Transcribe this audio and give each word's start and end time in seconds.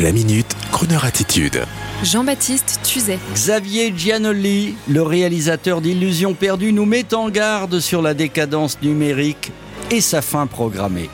La 0.00 0.12
minute, 0.12 0.46
Kroneur 0.70 1.04
attitude. 1.04 1.64
Jean-Baptiste 2.04 2.78
Tuzet. 2.84 3.18
Xavier 3.34 3.92
Giannoli, 3.96 4.76
le 4.86 5.02
réalisateur 5.02 5.80
d'Illusions 5.80 6.34
perdues, 6.34 6.72
nous 6.72 6.84
met 6.84 7.14
en 7.14 7.30
garde 7.30 7.80
sur 7.80 8.00
la 8.00 8.14
décadence 8.14 8.80
numérique 8.80 9.50
et 9.90 10.00
sa 10.00 10.22
fin 10.22 10.46
programmée. 10.46 11.10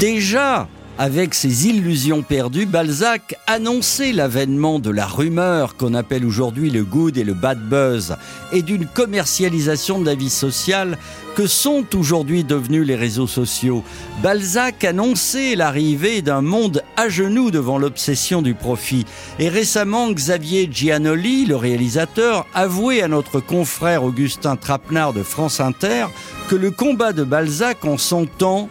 Déjà, 0.00 0.68
avec 0.98 1.34
ses 1.34 1.68
illusions 1.68 2.22
perdues, 2.22 2.66
Balzac 2.66 3.34
annonçait 3.46 4.12
l'avènement 4.12 4.78
de 4.78 4.90
la 4.90 5.06
rumeur 5.06 5.76
qu'on 5.76 5.94
appelle 5.94 6.24
aujourd'hui 6.24 6.70
le 6.70 6.84
good 6.84 7.16
et 7.16 7.24
le 7.24 7.34
bad 7.34 7.58
buzz 7.58 8.16
et 8.52 8.62
d'une 8.62 8.86
commercialisation 8.86 10.00
de 10.00 10.06
la 10.06 10.14
vie 10.14 10.30
sociale 10.30 10.98
que 11.34 11.46
sont 11.46 11.84
aujourd'hui 11.94 12.44
devenus 12.44 12.86
les 12.86 12.94
réseaux 12.94 13.26
sociaux. 13.26 13.82
Balzac 14.22 14.84
annonçait 14.84 15.56
l'arrivée 15.56 16.20
d'un 16.20 16.42
monde 16.42 16.82
à 16.96 17.08
genoux 17.08 17.50
devant 17.50 17.78
l'obsession 17.78 18.42
du 18.42 18.54
profit. 18.54 19.06
Et 19.38 19.48
récemment, 19.48 20.12
Xavier 20.12 20.68
Giannoli, 20.70 21.46
le 21.46 21.56
réalisateur, 21.56 22.46
avouait 22.54 23.02
à 23.02 23.08
notre 23.08 23.40
confrère 23.40 24.04
Augustin 24.04 24.56
Trapenard 24.56 25.14
de 25.14 25.22
France 25.22 25.58
Inter 25.58 26.06
que 26.48 26.54
le 26.54 26.70
combat 26.70 27.14
de 27.14 27.24
Balzac 27.24 27.84
en 27.86 27.96
son 27.96 28.26
temps 28.26 28.68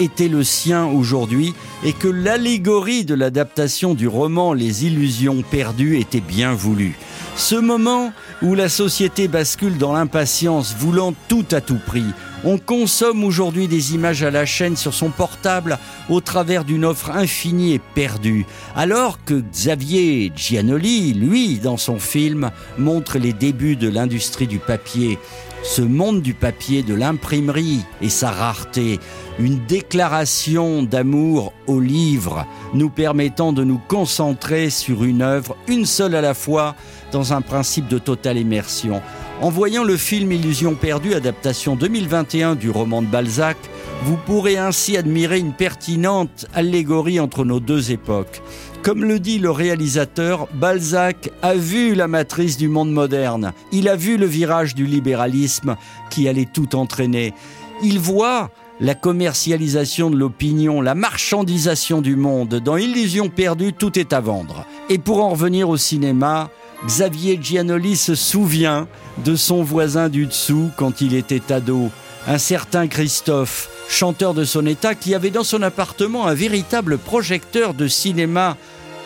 était 0.00 0.28
le 0.28 0.42
sien 0.42 0.86
aujourd'hui 0.86 1.54
et 1.84 1.92
que 1.92 2.08
l'allégorie 2.08 3.04
de 3.04 3.14
l'adaptation 3.14 3.94
du 3.94 4.08
roman 4.08 4.52
Les 4.52 4.86
illusions 4.86 5.42
perdues 5.42 5.98
était 5.98 6.20
bien 6.20 6.52
voulue. 6.52 6.96
Ce 7.36 7.54
moment 7.54 8.12
où 8.42 8.54
la 8.54 8.68
société 8.68 9.28
bascule 9.28 9.78
dans 9.78 9.92
l'impatience, 9.92 10.74
voulant 10.78 11.14
tout 11.28 11.44
à 11.52 11.60
tout 11.60 11.78
prix. 11.86 12.04
On 12.42 12.58
consomme 12.58 13.22
aujourd'hui 13.22 13.68
des 13.68 13.94
images 13.94 14.22
à 14.22 14.30
la 14.30 14.46
chaîne 14.46 14.76
sur 14.76 14.94
son 14.94 15.10
portable 15.10 15.78
au 16.08 16.20
travers 16.20 16.64
d'une 16.64 16.86
offre 16.86 17.10
infinie 17.10 17.74
et 17.74 17.78
perdue. 17.78 18.46
Alors 18.74 19.22
que 19.24 19.42
Xavier 19.52 20.32
Giannoli, 20.34 21.12
lui, 21.12 21.58
dans 21.58 21.76
son 21.76 21.98
film, 21.98 22.50
montre 22.78 23.18
les 23.18 23.34
débuts 23.34 23.76
de 23.76 23.88
l'industrie 23.88 24.46
du 24.46 24.58
papier 24.58 25.18
ce 25.62 25.82
monde 25.82 26.22
du 26.22 26.34
papier, 26.34 26.82
de 26.82 26.94
l'imprimerie 26.94 27.84
et 28.00 28.08
sa 28.08 28.30
rareté, 28.30 28.98
une 29.38 29.64
déclaration 29.66 30.82
d'amour 30.82 31.52
au 31.66 31.80
livre, 31.80 32.46
nous 32.74 32.90
permettant 32.90 33.52
de 33.52 33.64
nous 33.64 33.80
concentrer 33.88 34.70
sur 34.70 35.04
une 35.04 35.22
œuvre, 35.22 35.56
une 35.68 35.86
seule 35.86 36.14
à 36.14 36.20
la 36.20 36.34
fois, 36.34 36.74
dans 37.12 37.32
un 37.32 37.40
principe 37.40 37.88
de 37.88 37.98
totale 37.98 38.38
immersion. 38.38 39.02
En 39.40 39.50
voyant 39.50 39.84
le 39.84 39.96
film 39.96 40.32
Illusion 40.32 40.74
perdue, 40.74 41.14
adaptation 41.14 41.74
2021 41.74 42.56
du 42.56 42.70
roman 42.70 43.00
de 43.02 43.06
Balzac, 43.06 43.56
vous 44.02 44.16
pourrez 44.16 44.56
ainsi 44.56 44.96
admirer 44.96 45.38
une 45.38 45.52
pertinente 45.52 46.46
allégorie 46.54 47.20
entre 47.20 47.44
nos 47.44 47.60
deux 47.60 47.90
époques. 47.90 48.42
Comme 48.82 49.04
le 49.04 49.20
dit 49.20 49.38
le 49.38 49.50
réalisateur, 49.50 50.48
Balzac 50.54 51.30
a 51.42 51.54
vu 51.54 51.94
la 51.94 52.08
matrice 52.08 52.56
du 52.56 52.68
monde 52.68 52.92
moderne. 52.92 53.52
Il 53.72 53.88
a 53.88 53.96
vu 53.96 54.16
le 54.16 54.26
virage 54.26 54.74
du 54.74 54.86
libéralisme 54.86 55.76
qui 56.08 56.28
allait 56.28 56.48
tout 56.50 56.76
entraîner. 56.76 57.34
Il 57.82 57.98
voit 57.98 58.50
la 58.80 58.94
commercialisation 58.94 60.08
de 60.08 60.16
l'opinion, 60.16 60.80
la 60.80 60.94
marchandisation 60.94 62.00
du 62.00 62.16
monde. 62.16 62.54
Dans 62.54 62.78
Illusion 62.78 63.28
perdue, 63.28 63.74
tout 63.74 63.98
est 63.98 64.14
à 64.14 64.20
vendre. 64.20 64.64
Et 64.88 64.98
pour 64.98 65.22
en 65.22 65.28
revenir 65.28 65.68
au 65.68 65.76
cinéma, 65.76 66.48
Xavier 66.86 67.38
Giannoli 67.40 67.96
se 67.96 68.14
souvient 68.14 68.88
de 69.22 69.36
son 69.36 69.62
voisin 69.62 70.08
du 70.08 70.24
dessous 70.24 70.70
quand 70.78 71.02
il 71.02 71.14
était 71.14 71.52
ado, 71.52 71.90
un 72.26 72.38
certain 72.38 72.88
Christophe 72.88 73.68
chanteur 73.90 74.34
de 74.34 74.44
son 74.44 74.64
état, 74.66 74.94
qui 74.94 75.14
avait 75.14 75.30
dans 75.30 75.44
son 75.44 75.62
appartement 75.62 76.26
un 76.26 76.34
véritable 76.34 76.96
projecteur 76.96 77.74
de 77.74 77.88
cinéma 77.88 78.56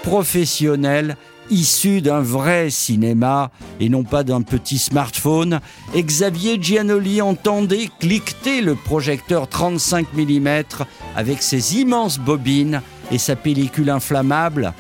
professionnel 0.03 1.17
issu 1.51 2.01
d'un 2.01 2.21
vrai 2.21 2.71
cinéma 2.71 3.51
et 3.81 3.89
non 3.89 4.05
pas 4.05 4.23
d'un 4.25 4.43
petit 4.43 4.79
smartphone, 4.79 5.61
Xavier 5.95 6.59
Giannoli 6.61 7.21
entendait 7.21 7.89
cliqueter 7.99 8.61
le 8.61 8.75
projecteur 8.75 9.49
35 9.49 10.07
mm 10.15 10.49
avec 11.17 11.43
ses 11.43 11.77
immenses 11.77 12.19
bobines 12.19 12.81
et 13.11 13.19
sa 13.19 13.37
pellicule 13.37 13.91
inflammable. 13.91 14.73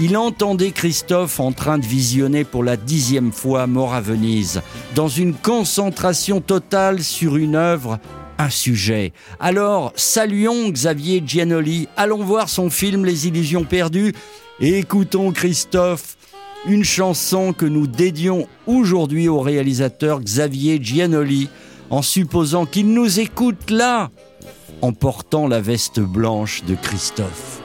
Il 0.00 0.16
entendait 0.16 0.72
Christophe 0.72 1.40
en 1.40 1.52
train 1.52 1.78
de 1.78 1.86
visionner 1.86 2.44
pour 2.44 2.62
la 2.62 2.76
dixième 2.76 3.32
fois 3.32 3.66
Mort 3.66 3.94
à 3.94 4.02
Venise, 4.02 4.60
dans 4.94 5.08
une 5.08 5.32
concentration 5.32 6.42
totale 6.42 7.02
sur 7.02 7.36
une 7.36 7.56
œuvre 7.56 7.98
un 8.38 8.50
sujet. 8.50 9.12
Alors, 9.40 9.92
saluons 9.96 10.68
Xavier 10.70 11.22
Giannoli, 11.26 11.88
allons 11.96 12.22
voir 12.22 12.48
son 12.48 12.70
film 12.70 13.04
Les 13.04 13.26
Illusions 13.26 13.64
perdues 13.64 14.14
et 14.60 14.78
écoutons 14.78 15.32
Christophe, 15.32 16.16
une 16.66 16.84
chanson 16.84 17.52
que 17.52 17.66
nous 17.66 17.86
dédions 17.86 18.48
aujourd'hui 18.66 19.28
au 19.28 19.40
réalisateur 19.40 20.20
Xavier 20.20 20.78
Giannoli, 20.82 21.48
en 21.90 22.02
supposant 22.02 22.66
qu'il 22.66 22.92
nous 22.92 23.20
écoute 23.20 23.70
là, 23.70 24.10
en 24.82 24.92
portant 24.92 25.46
la 25.46 25.60
veste 25.60 26.00
blanche 26.00 26.64
de 26.64 26.74
Christophe. 26.74 27.62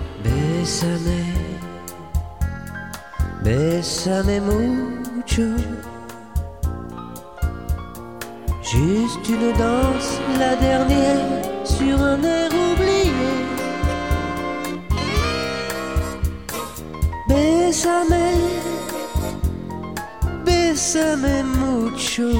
Juste 8.72 9.28
une 9.28 9.52
danse, 9.58 10.18
la 10.40 10.56
dernière, 10.56 11.20
sur 11.66 12.02
un 12.02 12.24
air 12.24 12.50
oublié. 12.54 13.12
Bésame, 17.28 18.16
bésame 20.46 21.44
mucho. 21.60 22.32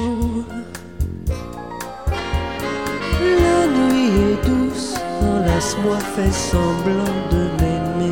La 3.20 3.66
nuit 3.66 4.08
est 4.30 4.48
douce, 4.48 4.94
enlace-moi, 5.20 5.98
fais 6.16 6.32
semblant 6.32 7.14
de 7.30 7.42
m'aimer. 7.60 8.10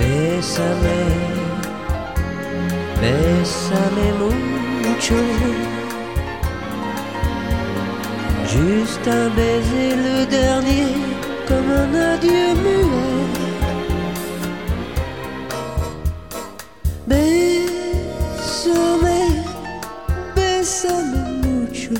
Bésame. 0.00 1.19
Bésame 3.00 4.08
mucho. 4.20 5.20
Juste 8.46 9.06
un 9.08 9.28
baiser, 9.30 9.96
le 9.96 10.26
dernier, 10.26 10.92
comme 11.48 11.70
un 11.70 11.94
adieu 12.12 12.54
muet. 12.62 13.40
Bésame, 17.06 18.18
bésame 20.36 21.20
mucho. 21.42 21.94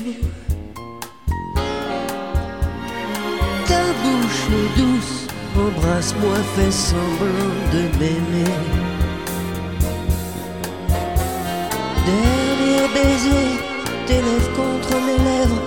Ta 3.67 3.83
bouche 4.03 4.47
douce, 4.77 5.15
embrasse-moi, 5.57 6.37
fais 6.55 6.71
semblant 6.71 7.55
de 7.73 7.81
m'aimer. 7.97 8.90
Dernier 12.05 12.87
baiser, 12.93 13.49
tes 14.07 14.21
lèvres 14.21 14.53
contre 14.55 14.95
mes 15.05 15.19
lèvres, 15.29 15.61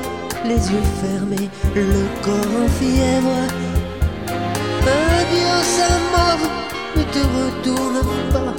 les 0.45 0.72
yeux 0.72 0.89
fermés, 1.00 1.49
le 1.75 2.03
corps 2.22 2.55
en 2.62 2.69
fièvre. 2.69 3.39
Adieu 5.21 5.55
à 5.81 5.97
mort, 6.15 6.44
ne 6.97 7.03
te 7.03 7.23
retourne 7.39 8.00
pas, 8.33 8.55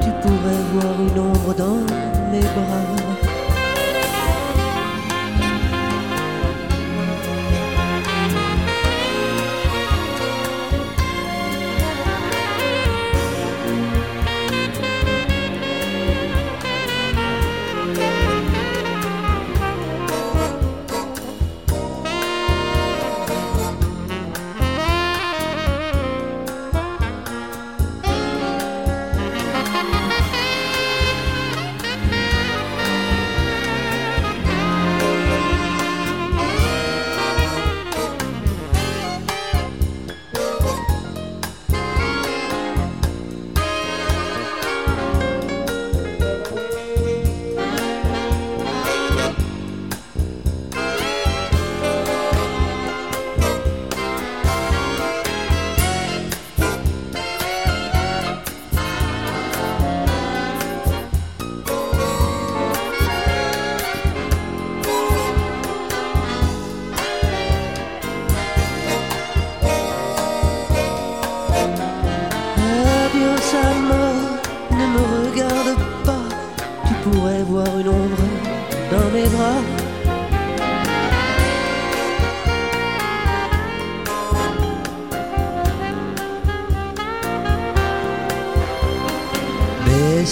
tu 0.00 0.10
pourrais 0.22 0.62
voir 0.72 0.94
une 1.00 1.18
ombre 1.18 1.54
dans 1.54 1.80
mes 2.30 2.40
bras. 2.40 3.13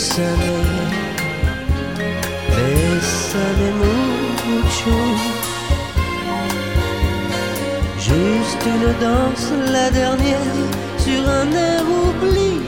Bésame, 0.03 0.59
bésame 2.51 3.69
mucho. 4.49 4.99
Juste 8.01 8.65
une 8.67 8.89
danse, 9.01 9.49
la 9.71 9.91
dernière, 9.93 10.59
sur 10.99 11.23
un 11.29 11.53
air 11.53 11.85
oublié. 12.05 12.59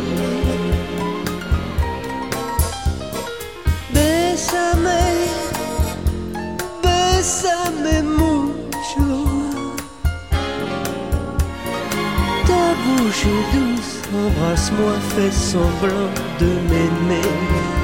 Bésame, 3.92 4.94
bésame 6.84 7.96
mucho. 8.20 9.10
Ta 12.46 12.64
bouche 12.84 13.26
douce, 13.52 13.93
embrasse-moi, 14.14 14.92
fais 15.14 15.30
semblant 15.30 16.10
de 16.38 16.46
m'aimer. 16.68 17.83